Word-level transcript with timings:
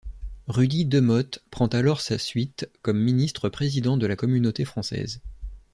Rudy 0.47 0.85
Demotte 0.85 1.43
prend 1.51 1.67
alors 1.67 2.01
sa 2.01 2.17
suite 2.17 2.67
comme 2.81 2.97
ministre-président 2.97 3.97
de 3.97 4.07
la 4.07 4.15
Communauté 4.15 4.65
française. 4.65 5.21